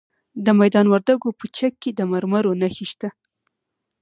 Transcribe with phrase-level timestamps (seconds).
[0.45, 3.09] د میدان وردګو په چک کې د مرمرو نښې شته.